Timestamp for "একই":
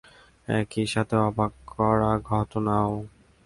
0.51-0.85